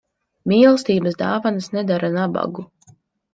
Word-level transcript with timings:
Mīlestības 0.53 1.17
dāvanas 1.19 1.69
nedara 1.77 2.11
nabagu. 2.17 2.67